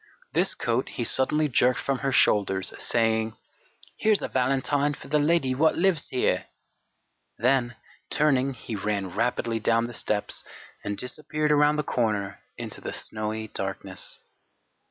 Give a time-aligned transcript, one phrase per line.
[0.33, 3.37] This coat he suddenly jerked from her shoulders, saying:
[3.97, 6.47] "Here's a valentine for the lady wot lives here!"
[7.37, 7.75] Then,
[8.09, 10.43] turning, he ran rapidly down the steps
[10.83, 14.19] and disappeared around the corner into the snowy darkness.